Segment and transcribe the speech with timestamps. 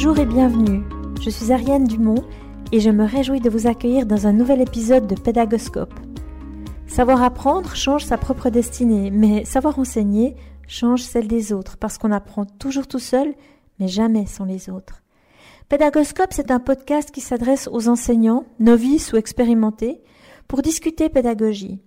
[0.00, 0.84] Bonjour et bienvenue.
[1.20, 2.22] Je suis Ariane Dumont
[2.70, 5.92] et je me réjouis de vous accueillir dans un nouvel épisode de Pédagoscope.
[6.86, 10.36] Savoir apprendre change sa propre destinée, mais savoir enseigner
[10.68, 13.34] change celle des autres parce qu'on apprend toujours tout seul,
[13.80, 15.02] mais jamais sans les autres.
[15.68, 20.00] Pédagoscope, c'est un podcast qui s'adresse aux enseignants, novices ou expérimentés,
[20.46, 21.80] pour discuter pédagogie.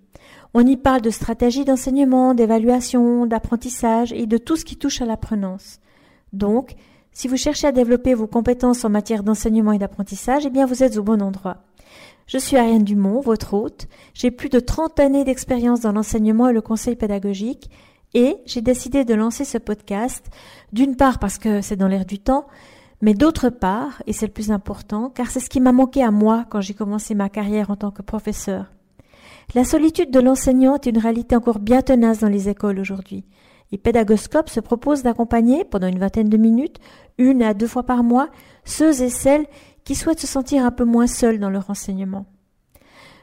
[0.52, 5.06] On y parle de stratégie d'enseignement, d'évaluation, d'apprentissage et de tout ce qui touche à
[5.06, 5.80] l'apprenance.
[6.34, 6.76] Donc,
[7.12, 10.82] si vous cherchez à développer vos compétences en matière d'enseignement et d'apprentissage, eh bien vous
[10.82, 11.58] êtes au bon endroit.
[12.26, 13.88] Je suis Ariane Dumont, votre hôte.
[14.14, 17.70] J'ai plus de 30 années d'expérience dans l'enseignement et le conseil pédagogique
[18.14, 20.26] et j'ai décidé de lancer ce podcast,
[20.72, 22.46] d'une part parce que c'est dans l'air du temps,
[23.00, 26.10] mais d'autre part, et c'est le plus important, car c'est ce qui m'a manqué à
[26.10, 28.66] moi quand j'ai commencé ma carrière en tant que professeur.
[29.54, 33.24] La solitude de l'enseignant est une réalité encore bien tenace dans les écoles aujourd'hui.
[33.72, 36.78] Et Pédagoscope se propose d'accompagner, pendant une vingtaine de minutes,
[37.18, 38.28] une à deux fois par mois,
[38.64, 39.46] ceux et celles
[39.84, 42.26] qui souhaitent se sentir un peu moins seuls dans leur enseignement.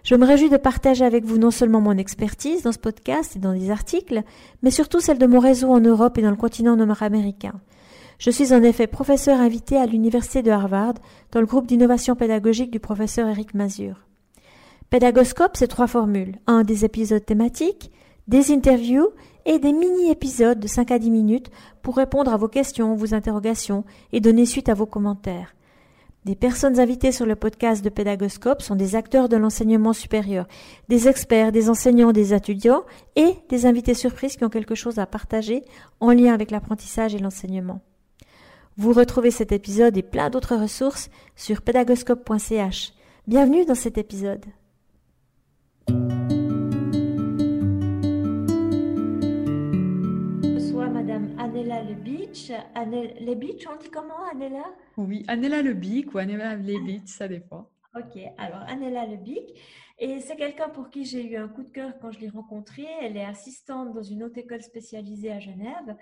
[0.04, 3.40] Je me réjouis de partager avec vous non seulement mon expertise dans ce podcast et
[3.40, 4.24] dans des articles,
[4.64, 7.54] mais surtout celle de mon réseau en Europe et dans le continent nord-américain.
[8.18, 10.96] Je suis en effet professeur invité à l'Université de Harvard
[11.32, 14.06] dans le groupe d'innovation pédagogique du professeur Eric Mazur.
[14.90, 16.36] Pédagoscope, c'est trois formules.
[16.48, 17.92] Un, des épisodes thématiques,
[18.28, 19.10] des interviews
[19.46, 21.52] et des mini-épisodes de 5 à 10 minutes
[21.82, 25.56] pour répondre à vos questions, vos interrogations et donner suite à vos commentaires.
[26.26, 30.48] Des personnes invitées sur le podcast de Pédagoscope sont des acteurs de l'enseignement supérieur,
[30.90, 32.84] des experts, des enseignants, des étudiants
[33.16, 35.64] et des invités surprises qui ont quelque chose à partager
[36.02, 37.80] en lien avec l'apprentissage et l'enseignement.
[38.78, 42.94] Vous retrouvez cet épisode et plein d'autres ressources sur pédagoscope.ch.
[43.28, 44.46] Bienvenue dans cet épisode.
[51.60, 52.54] Anela Lebic.
[53.20, 54.64] Lebic, on dit comment, Anela?
[54.96, 57.70] Oui, Anela Lebic ou Anela Lebic, ça dépend.
[57.94, 59.60] Ok, alors Anela Lebic.
[59.98, 62.88] Et c'est quelqu'un pour qui j'ai eu un coup de cœur quand je l'ai rencontrée.
[63.02, 65.98] Elle est assistante dans une haute école spécialisée à Genève.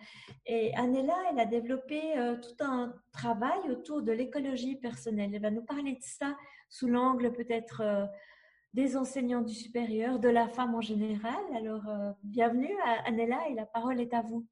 [0.46, 5.32] Et Anela, elle a développé euh, tout un travail autour de l'écologie personnelle.
[5.34, 6.38] Elle va nous parler de ça
[6.70, 8.06] sous l'angle peut-être euh,
[8.76, 11.34] des enseignants du supérieur, de la femme en général.
[11.56, 14.46] Alors, euh, bienvenue à Anela et la parole est à vous.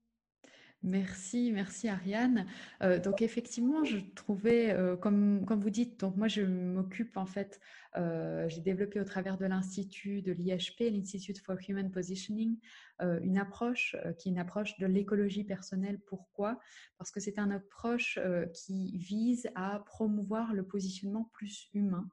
[0.85, 2.45] Merci, merci Ariane.
[2.83, 7.25] Euh, donc effectivement, je trouvais, euh, comme, comme vous dites, donc moi je m'occupe en
[7.25, 7.59] fait,
[7.97, 12.57] euh, j'ai développé au travers de l'Institut de l'IHP, l'Institute for Human Positioning,
[12.99, 15.99] une approche qui est une approche de l'écologie personnelle.
[16.07, 16.59] Pourquoi?
[16.97, 18.19] Parce que c'est une approche
[18.53, 22.09] qui vise à promouvoir le positionnement plus humain,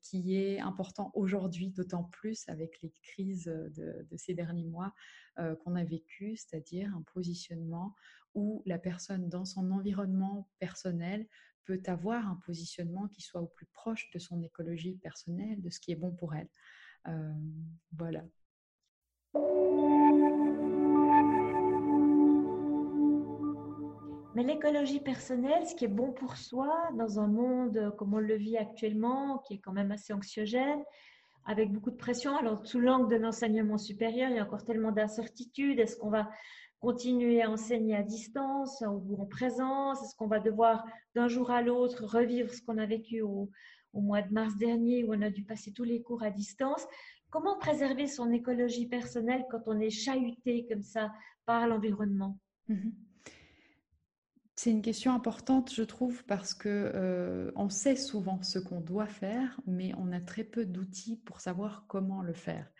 [0.00, 4.92] qui est important aujourd'hui, d'autant plus avec les crises de, ces derniers mois
[5.38, 7.94] euh, qu'on a vécu, c'est-à-dire un positionnement
[8.34, 11.26] où la personne dans son environnement personnel
[11.64, 15.80] peut avoir un positionnement qui soit au plus proche de son écologie personnelle, de ce
[15.80, 16.50] qui est bon pour elle.
[17.08, 17.32] Euh,
[17.92, 18.24] voilà.
[24.34, 28.36] Mais l'écologie personnelle, ce qui est bon pour soi dans un monde comme on le
[28.36, 30.82] vit actuellement, qui est quand même assez anxiogène,
[31.44, 32.36] avec beaucoup de pression.
[32.36, 35.78] Alors, sous l'angle de l'enseignement supérieur, il y a encore tellement d'incertitudes.
[35.78, 36.30] Est-ce qu'on va
[36.80, 40.02] continuer à enseigner à distance ou en présence?
[40.02, 43.50] Est-ce qu'on va devoir d'un jour à l'autre revivre ce qu'on a vécu au,
[43.94, 46.86] mois de mars dernier où on a dû passer tous les cours à distance?
[47.32, 51.10] Comment préserver son écologie personnelle quand on est chahuté comme ça
[51.46, 52.38] par l'environnement?
[52.68, 52.92] Mhm.
[54.54, 59.06] C'est une question importante, je trouve, parce que euh, on sait souvent ce qu'on doit
[59.06, 62.70] faire, mais on a très peu d'outils pour savoir comment le faire.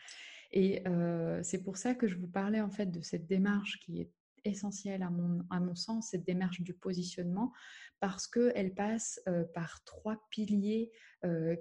[0.53, 4.03] Et euh, c'est pour ça que je vous parlais en fait de cette démarche qui
[4.03, 4.11] est
[4.45, 7.55] essentielle à mon, à mon sens, cette démarche du positionnement,
[8.01, 10.91] parce qu'elle passe euh, par trois piliers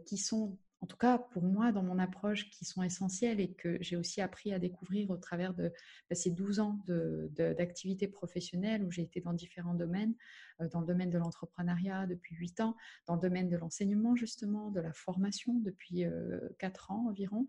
[0.08, 3.78] qui sont en tout cas pour moi, dans mon approche, qui sont essentielles et que
[3.82, 5.72] j'ai aussi appris à découvrir au travers de,
[6.10, 6.80] bah, ces 12 ans
[7.36, 10.16] d'activité professionnelle où j'ai été dans différents domaines,
[10.60, 14.72] euh, dans le domaine de l'entrepreneuriat depuis 8 ans, dans le domaine de l'enseignement justement,
[14.72, 16.04] de la formation depuis
[16.58, 17.48] 4 euh, ans environ.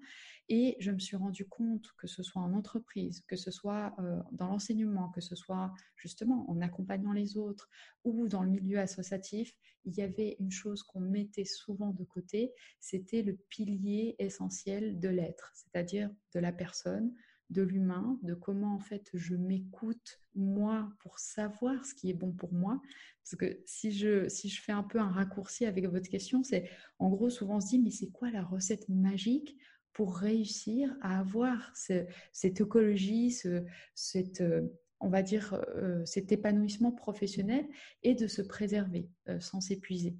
[0.50, 4.20] Et je me suis rendu compte que ce soit en entreprise, que ce soit euh,
[4.32, 7.70] dans l'enseignement, que ce soit justement en accompagnant les autres
[8.04, 9.54] ou dans le milieu associatif,
[9.84, 15.08] il y avait une chose qu'on mettait souvent de côté, c'était le pilier essentiel de
[15.08, 17.12] l'être, c'est-à-dire de la personne,
[17.50, 22.32] de l'humain, de comment en fait je m'écoute moi pour savoir ce qui est bon
[22.32, 22.80] pour moi.
[23.22, 26.70] Parce que si je, si je fais un peu un raccourci avec votre question, c'est
[26.98, 29.56] en gros souvent on se dit mais c'est quoi la recette magique
[29.92, 33.62] pour réussir à avoir cette écologie, ce,
[33.94, 34.62] cette, euh,
[35.00, 35.62] on va dire,
[36.06, 37.68] cet épanouissement professionnel
[38.02, 39.10] et de se préserver
[39.40, 40.16] sans s'épuiser?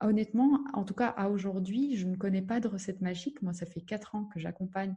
[0.00, 3.42] Honnêtement, en tout cas à aujourd'hui, je ne connais pas de recette magique.
[3.42, 4.94] Moi, ça fait quatre ans que j'accompagne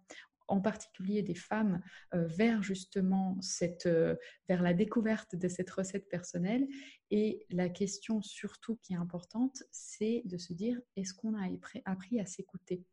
[0.47, 1.81] en particulier des femmes
[2.13, 4.15] euh, vers justement cette, euh,
[4.47, 6.67] vers la découverte de cette recette personnelle.
[7.11, 11.47] Et la question surtout qui est importante, c'est de se dire est-ce qu'on a
[11.85, 12.83] appris à s'écouter?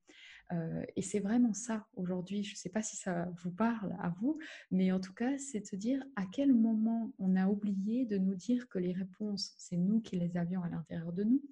[0.52, 2.42] Euh, et c'est vraiment ça aujourd'hui.
[2.42, 4.38] Je ne sais pas si ça vous parle à vous,
[4.70, 8.18] mais en tout cas, c'est de se dire à quel moment on a oublié de
[8.18, 11.42] nous dire que les réponses, c'est nous qui les avions à l'intérieur de nous.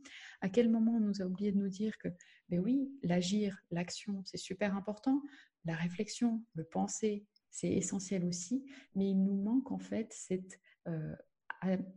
[0.41, 2.09] À quel moment on nous a oublié de nous dire que,
[2.49, 5.23] ben oui, l'agir, l'action, c'est super important,
[5.65, 11.15] la réflexion, le penser, c'est essentiel aussi, mais il nous manque en fait cette euh,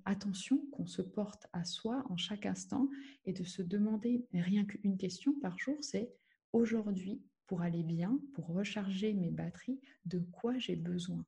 [0.06, 2.90] attention qu'on se porte à soi en chaque instant
[3.26, 6.12] et de se demander rien qu'une question par jour, c'est
[6.54, 11.26] aujourd'hui, pour aller bien, pour recharger mes batteries, de quoi j'ai besoin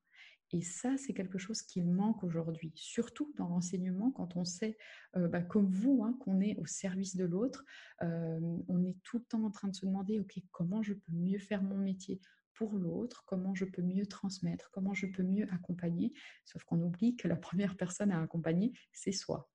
[0.54, 4.78] et ça, c'est quelque chose qui manque aujourd'hui, surtout dans l'enseignement, quand on sait,
[5.18, 7.66] euh, bah, comme vous, hein, qu'on est au service de l'autre.
[8.04, 11.12] Euh, on est tout le temps en train de se demander, OK, comment je peux
[11.12, 12.22] mieux faire mon métier
[12.54, 16.14] pour l'autre, comment je peux mieux transmettre, comment je peux mieux accompagner.
[16.46, 19.50] Sauf qu'on oublie que la première personne à accompagner, c'est soi.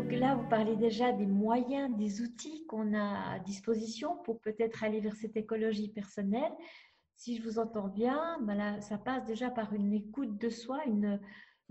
[0.00, 5.16] Vous parlez déjà des moyens, des outils qu'on a à disposition pour peut-être aller vers
[5.16, 6.52] cette écologie personnelle.
[7.16, 11.18] Si je vous entends bien, ben ça passe déjà par une écoute de soi, une,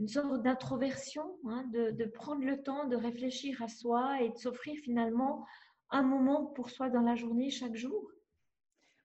[0.07, 5.45] sorte d'introversion, hein, de, prendre le temps de réfléchir à soi et de s'offrir finalement
[5.91, 8.09] un moment pour soi dans la journée chaque jour.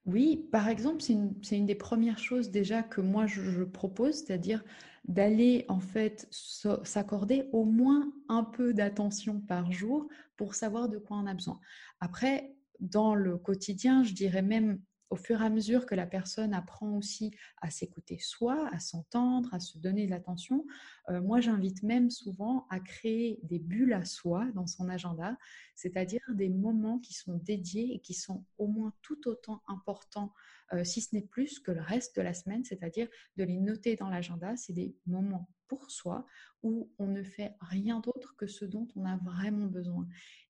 [0.05, 1.13] Oui, par exemple, c'est
[1.57, 4.63] une, des premières choses déjà que moi je propose, c'est-à-dire
[5.05, 10.07] d'aller en fait s'accorder au moins un peu d'attention par jour
[10.37, 11.59] pour savoir de quoi on a besoin.
[11.99, 14.79] Après, dans le quotidien, je dirais même
[15.11, 19.53] au fur et à mesure que la personne apprend aussi à s'écouter soi, à s'entendre,
[19.53, 20.65] à se donner de l'attention,
[21.09, 25.37] euh, moi j'invite même souvent à créer des bulles à soi dans son agenda,
[25.75, 30.33] c'est-à-dire des moments qui sont dédiés et qui sont au moins tout autant importants,
[30.73, 33.97] euh, si ce n'est plus que le reste de la semaine, c'est-à-dire de les noter
[33.97, 34.55] dans l'agenda.
[34.55, 36.25] C'est des moments pour soi
[36.63, 40.05] où on ne fait rien d'autre que ce dont on a vraiment besoin.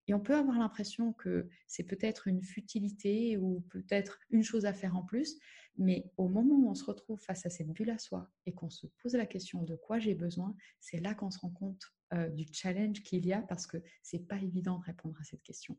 [0.08, 4.74] Et on peut avoir l'impression que c'est peut-être une futilité ou peut-être une chose à
[4.74, 5.38] faire en plus,
[5.78, 8.72] mais au moment où on se retrouve face à cette bulle à soi et qu'on
[8.72, 11.84] se pose la question de quoi j'ai besoin, c'est là qu'on se rend compte
[12.14, 15.44] euh, du challenge qu'il y a parce que c'est pas évident de répondre à cette
[15.44, 15.78] question.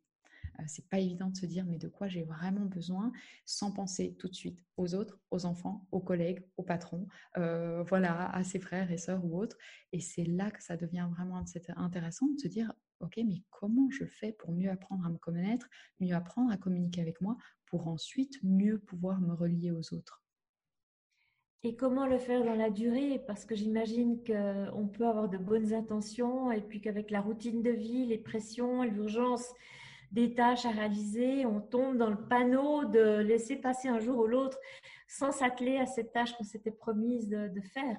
[0.58, 3.12] Euh, c'est pas évident de se dire mais de quoi j'ai vraiment besoin
[3.44, 7.06] sans penser tout de suite aux autres, aux enfants, aux collègues, aux patrons,
[7.36, 9.56] euh, voilà, à ses frères et sœurs ou autres.
[9.92, 11.42] Et c'est là que ça devient vraiment
[11.76, 15.68] intéressant de se dire ok mais comment je fais pour mieux apprendre à me connaître,
[16.00, 17.36] mieux apprendre à communiquer avec moi
[17.66, 20.22] pour ensuite mieux pouvoir me relier aux autres?
[21.64, 23.22] Et comment le faire dans la durée?
[23.24, 27.70] Parce que j'imagine qu'on peut avoir de bonnes intentions et puis qu'avec la routine de
[27.70, 29.46] vie, les pressions, l'urgence
[30.12, 34.26] des tâches à réaliser, on tombe dans le panneau de laisser passer un jour ou
[34.26, 34.58] l'autre
[35.08, 37.98] sans s'atteler à cette tâche qu'on s'était promise de, faire.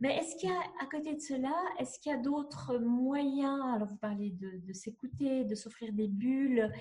[0.00, 3.60] Mais est-ce qu'il y a, à côté de cela, est-ce qu'il y a d'autres moyens?
[3.74, 6.72] Alors, vous parlez de, s'écouter, de s'offrir des bulles.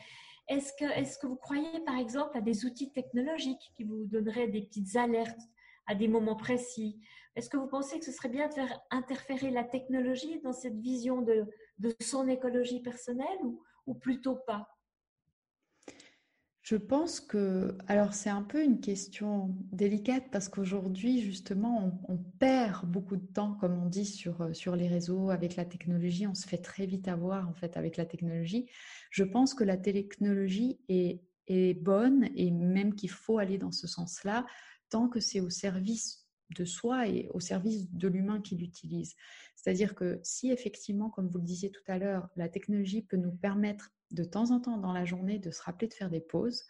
[0.47, 4.47] Est-ce que, est que vous croyez, par exemple, à des outils technologiques qui vous donneraient
[4.47, 5.41] des petites alertes
[5.87, 6.99] à des moments précis?
[7.35, 10.79] Est-ce que vous pensez que ce serait bien de faire interférer la technologie dans cette
[10.79, 11.45] vision de,
[11.79, 14.67] de son écologie personnelle ou, ou plutôt pas?
[16.61, 22.85] Je pense que, alors c'est un peu une question délicate parce qu'aujourd'hui, justement, on, perd
[22.85, 26.27] beaucoup de temps, comme on dit, sur, euh, sur les réseaux, avec la technologie.
[26.27, 28.69] On se fait très vite avoir, en fait, avec la technologie.
[29.11, 33.87] Je pense que la technologie est, est bonne et même qu'il faut aller dans ce
[33.87, 34.45] sens-là
[34.89, 39.15] tant que c'est au service de soi et au service de l'humain qui l'utilise.
[39.55, 43.31] C'est-à-dire que si effectivement, comme vous le disiez tout à l'heure, la technologie peut nous
[43.31, 46.63] permettre de temps en temps dans la journée de se rappeler de faire des pauses,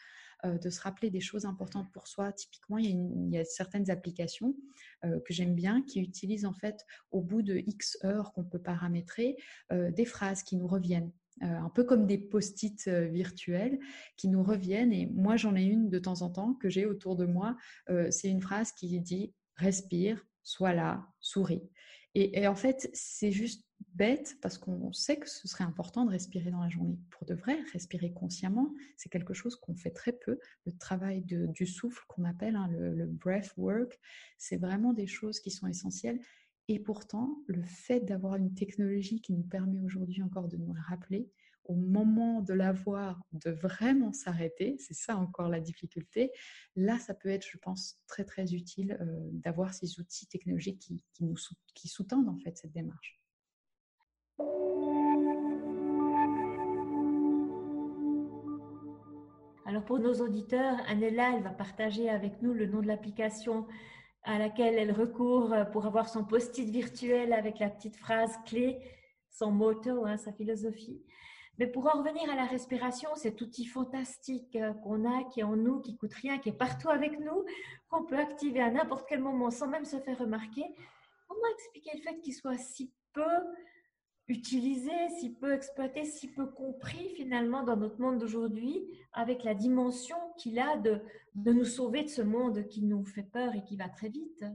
[0.46, 2.32] euh, de se rappeler des choses importantes pour soi.
[2.32, 4.56] Typiquement, il y a, certaines applications
[5.04, 8.62] euh, que j'aime bien qui utilisent en fait au bout de X heures qu'on peut
[8.62, 9.36] paramétrer
[9.72, 11.12] euh, des phrases qui nous reviennent.
[11.42, 13.80] un peu comme des post-it virtuels
[14.16, 14.94] qui nous reviennent.
[14.94, 17.56] Et moi, j'en ai une de temps en temps que j'ai autour de moi.
[18.10, 21.70] c'est une phrase qui dit respire, sois là, souris.
[22.20, 26.50] Et, en fait, c'est juste bête parce qu'on sait que ce serait important de respirer
[26.50, 26.98] dans la journée.
[27.12, 30.40] Pour de vrai, respirer consciemment, c'est quelque chose qu'on fait très peu.
[30.66, 34.00] Le travail du souffle qu'on appelle hein, le, breath work,
[34.40, 36.20] c'est vraiment des choses qui sont essentielles.
[36.70, 40.82] Et pourtant, le fait d'avoir une technologie qui nous permet aujourd'hui encore de nous le
[40.90, 41.30] rappeler,
[41.68, 46.32] au moment de l'avoir, de vraiment s'arrêter, c'est ça encore la difficulté,
[46.76, 51.04] là, ça peut être, je pense, très très utile euh, d'avoir ces outils technologiques qui,
[51.76, 53.20] qui, sous-tendent en fait cette démarche.
[59.66, 63.68] Alors pour nos auditeurs, Anela, elle va partager avec nous le nom de l'application
[64.24, 68.80] à laquelle elle recourt pour avoir son post-it virtuel avec la petite phrase clé,
[69.30, 71.02] son motto, hein, sa philosophie.
[71.58, 75.44] Mais pour en revenir à la respiration, cet outil fantastique euh, qu'on a, qui est
[75.44, 77.46] en nous, qui coûte rien, qui est partout avec nous,
[77.90, 80.66] qu'on peut activer à n'importe quel moment sans même se faire remarquer,
[81.28, 83.24] comment expliquer le fait qu'il soit si peu
[84.28, 90.18] utilisé, si peu exploité, si peu compris finalement dans notre monde d'aujourd'hui, avec la dimension
[90.38, 91.02] qu'il a de,
[91.34, 94.46] de nous sauver de ce monde qui nous fait peur et qui va très vite?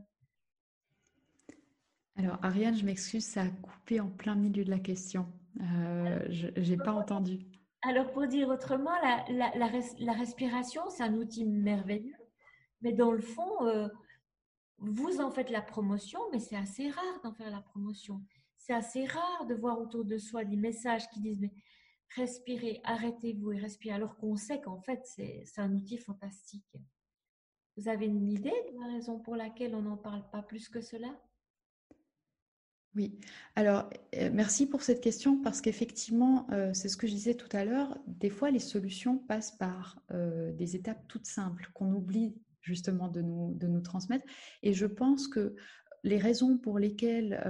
[2.16, 5.26] Alors, Ariane, je m'excuse, ça a coupé en plein milieu de la question.
[5.61, 7.47] Euh, je n'ai pas entendu.
[7.82, 12.14] Alors, pour dire autrement, la, respiration, c'est un outil merveilleux,
[12.80, 13.88] mais dans le fond, euh,
[14.78, 18.23] vous en faites la promotion, mais c'est assez rare d'en faire la promotion.
[18.56, 21.52] C'est assez rare de voir autour de soi des messages qui disent mais
[22.14, 26.76] respirez, arrêtez-vous et respirez, alors qu'on sait qu'en fait, c'est un outil fantastique.
[27.76, 30.80] Vous avez une idée de la raison pour laquelle on n'en parle pas plus que
[30.80, 31.09] cela?
[32.94, 33.18] Oui,
[33.56, 37.49] alors euh, merci pour cette question parce qu'effectivement, euh, c'est ce que je disais tout
[37.56, 42.34] à l'heure, des fois les solutions passent par euh, des étapes toutes simples qu'on oublie
[42.61, 44.26] justement de nous, de nous transmettre.
[44.62, 45.56] Et je pense que
[46.04, 47.40] les raisons pour lesquelles,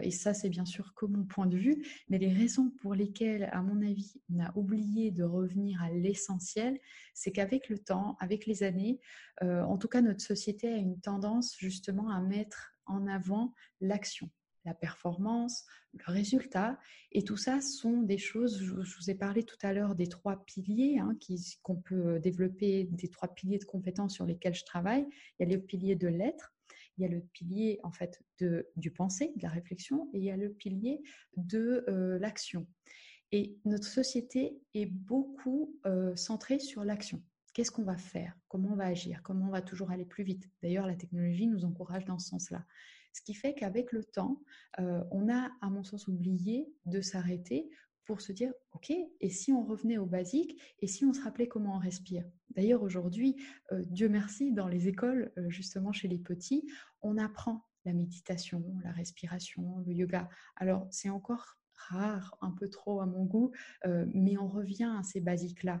[0.00, 3.50] et ça c'est bien sûr que mon point de vue, mais les raisons pour lesquelles,
[3.52, 6.78] à mon avis, on a oublié de revenir à l'essentiel,
[7.12, 8.98] c'est qu'avec le temps, avec les années,
[9.42, 13.52] en tout cas notre société a une tendance justement à mettre en avant
[13.82, 14.30] l'action
[14.68, 16.78] la performance, le résultat.
[17.12, 20.44] Et tout ça sont des choses, je, vous ai parlé tout à l'heure des trois
[20.44, 21.16] piliers hein,
[21.62, 25.06] qu'on peut développer, des trois piliers de compétences sur lesquels je travaille.
[25.38, 26.52] Il y a le pilier de l'être,
[26.96, 30.24] il y a le pilier en fait de, du penser, de la réflexion, et il
[30.24, 31.00] y a le pilier
[31.36, 32.66] de euh, l'action.
[33.32, 37.22] Et notre société est beaucoup euh, centrée sur l'action.
[37.58, 38.38] Qu'est-ce qu'on va faire?
[38.46, 39.20] Comment on va agir?
[39.24, 40.48] Comment on va toujours aller plus vite?
[40.62, 42.64] D'ailleurs, la technologie nous encourage dans ce sens-là.
[43.12, 44.40] Ce qui fait qu'avec le temps,
[44.78, 47.68] euh, on a, à mon sens, oublié de s'arrêter
[48.04, 51.48] pour se dire, OK, et si on revenait au basique, et si on se rappelait
[51.48, 53.34] comment on respire D'ailleurs, aujourd'hui,
[53.72, 56.64] euh, Dieu merci, dans les écoles, euh, justement chez les petits,
[57.02, 60.28] on apprend la méditation, la respiration, le yoga.
[60.54, 63.50] Alors, c'est encore rare, un peu trop à mon goût,
[63.86, 65.80] mais on revient à ces basiques-là.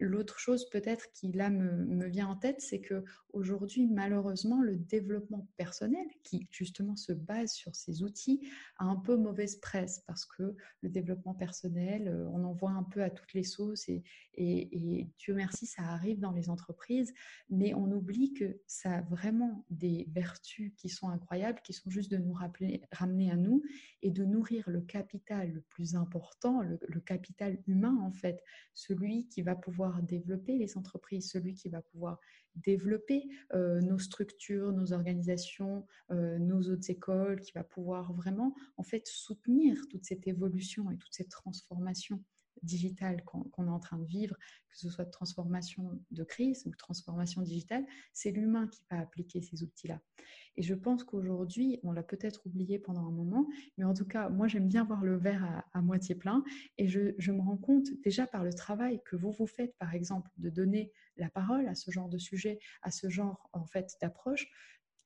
[0.00, 3.04] L'autre chose peut-être qui là me, vient en tête, c'est que
[3.34, 8.40] aujourd'hui malheureusement le développement personnel, qui justement se base sur ces outils,
[8.78, 12.82] a un peu mauvaise presse parce que le développement personnel, euh, on en voit un
[12.82, 14.02] peu à toutes les sauces et,
[14.34, 17.12] et, Dieu merci, ça arrive dans les entreprises,
[17.50, 22.10] mais on oublie que ça a vraiment des vertus qui sont incroyables, qui sont juste
[22.10, 23.62] de nous rappeler, ramener à nous
[24.00, 28.42] et de nourrir le capital le plus important, le capital humain en fait,
[28.72, 32.18] celui qui va pouvoir développer les entreprises, celui qui va pouvoir
[32.56, 38.82] développer euh, nos structures, nos organisations, euh, nos autres écoles, qui va pouvoir vraiment en
[38.82, 42.22] fait soutenir toute cette évolution et toute cette transformation
[42.62, 44.36] digitale qu'on est en train de vivre,
[44.68, 49.40] que ce soit de transformation de crise ou transformation digitale, c'est l'humain qui va appliquer
[49.40, 50.00] ces outils-là.
[50.60, 53.48] Et je pense qu'aujourd'hui, on l'a peut-être oublié pendant un moment,
[53.78, 56.44] mais en tout cas, moi, j'aime bien voir le verre à, moitié plein.
[56.76, 60.28] Et je, me rends compte déjà par le travail que vous vous faites, par exemple,
[60.36, 64.50] de donner la parole à ce genre de sujet, à ce genre en fait d'approche,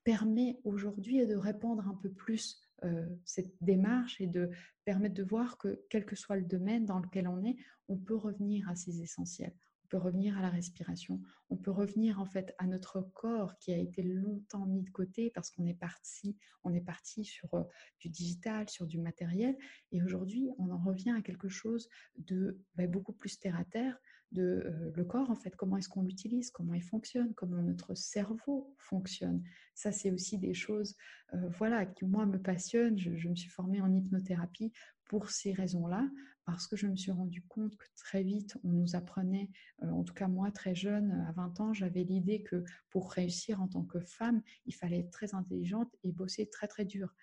[0.02, 4.50] permet aujourd'hui de répondre un peu plus euh, cette démarche et de
[4.84, 7.56] permettre de voir que quel que soit le domaine dans lequel on est,
[7.86, 9.54] on peut revenir à ces essentiels.
[9.98, 11.20] Revenir à la respiration,
[11.50, 15.30] on peut revenir en fait à notre corps qui a été longtemps mis de côté
[15.30, 17.62] parce qu'on est parti, on est parti sur euh,
[18.00, 19.56] du digital, sur du matériel,
[19.92, 23.98] et aujourd'hui on en revient à quelque chose de bah, beaucoup plus terre à terre,
[24.34, 27.94] de euh, le corps, en fait, comment est-ce qu'on l'utilise, comment il fonctionne, comment notre
[27.94, 29.42] cerveau fonctionne?
[29.74, 30.96] Ça, c'est aussi des choses
[31.32, 32.98] euh, voilà, qui, moi, me passionnent.
[32.98, 34.72] Je, me suis formée en hypnothérapie
[35.04, 36.08] pour ces raisons-là,
[36.44, 39.50] parce que je me suis rendu compte que très vite, on nous apprenait,
[39.82, 43.62] euh, en tout cas moi, très jeune, à 20 ans, j'avais l'idée que pour réussir
[43.62, 47.14] en tant que femme, il fallait être très intelligente et bosser très, très dur.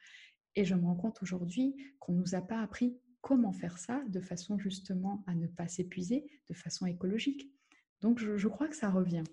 [0.55, 4.03] Et je me rends compte aujourd'hui qu'on ne nous a pas appris comment faire ça
[4.09, 7.51] de façon justement à ne pas s'épuiser, de façon écologique.
[8.01, 9.23] Donc je, crois que ça revient.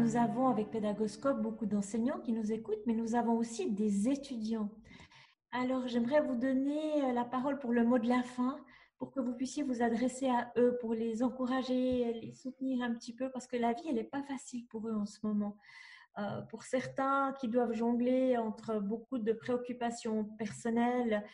[0.00, 4.70] Nous avons avec Pédagoscope beaucoup d'enseignants qui nous écoutent, mais nous avons aussi des étudiants.
[5.52, 8.58] Alors, j'aimerais vous donner euh, la parole pour le mot de la fin,
[8.96, 13.14] pour que vous puissiez vous adresser à eux, pour les encourager, les soutenir un petit
[13.14, 15.56] peu, parce que la vie, elle n'est pas facile pour eux en ce moment.
[16.18, 21.24] Euh, pour certains qui doivent jongler entre beaucoup de préoccupations personnelles,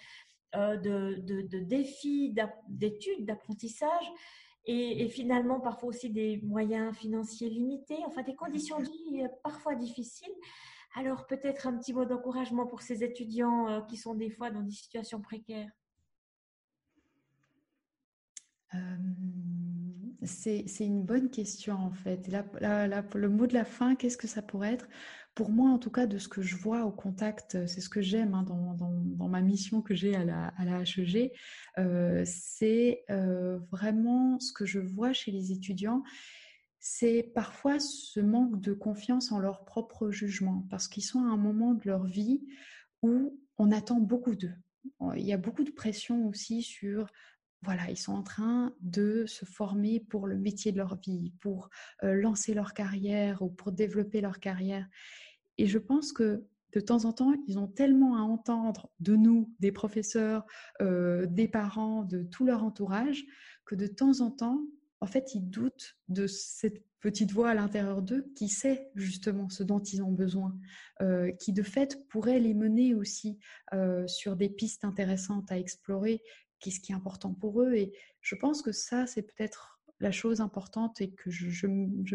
[0.57, 2.35] euh, de, de, défis
[2.69, 4.13] d'études, d'apprentissage,
[4.67, 9.75] et, finalement parfois aussi des moyens financiers limités, enfin des conditions de vie euh, parfois
[9.75, 10.33] difficiles.
[10.95, 14.73] Alors peut-être un petit mot d'encouragement pour ces étudiants qui sont des fois dans des
[14.73, 15.71] situations précaires.
[20.23, 22.29] c'est une bonne question en fait.
[22.29, 24.89] le mot de la fin, qu'est-ce que ça pourrait être?
[25.37, 28.01] Pour moi, en tout cas, de ce que je vois au contact, c'est ce que
[28.01, 31.31] j'aime hein, dans, ma mission que j'ai à la, à HEG,
[31.77, 36.03] euh, c'est euh, vraiment ce que je vois chez les étudiants,
[36.81, 41.37] c'est parfois ce manque de confiance en leur propre jugement, parce qu'ils sont à un
[41.37, 42.41] moment de leur vie
[43.03, 44.55] où on attend beaucoup d'eux.
[45.17, 47.09] Il y a beaucoup de pression aussi sur
[47.63, 51.71] voilà, ils sont en train de se former pour le métier de leur vie, pour
[52.03, 54.87] lancer leur carrière ou pour développer leur carrière.
[55.59, 59.53] Et je pense que de temps en temps, ils ont tellement à entendre de nous,
[59.61, 60.45] des professeurs,
[60.81, 63.25] des parents, de tout leur entourage,
[63.65, 64.61] que de temps en temps,
[65.01, 69.63] en fait, ils doutent de cette petite voix à l'intérieur d'eux qui sait justement ce
[69.63, 70.59] dont ils ont besoin,
[71.39, 73.39] qui de fait pourrait les mener aussi
[74.07, 76.23] sur des pistes intéressantes à explorer
[76.61, 77.75] qu'est-ce qui est important pour eux.
[77.75, 81.67] Et je pense que ça, c'est peut-être la chose importante et que je,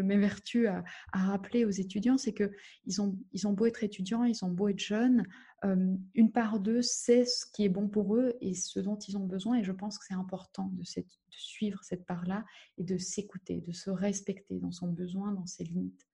[0.02, 4.50] m'évertue à, rappeler aux étudiants, c'est qu'ils ont, ils ont beau être étudiants, ils ont
[4.50, 5.26] beau être jeunes,
[5.64, 9.16] euh, une part d'eux sait ce qui est bon pour eux et ce dont ils
[9.16, 9.58] ont besoin.
[9.58, 10.82] Et je pense que c'est important de,
[11.30, 12.44] suivre cette part-là
[12.78, 16.06] et de s'écouter, de se respecter dans son besoin, dans ses limites.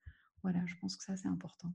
[0.42, 1.74] Voilà, je pense que ça, c'est important.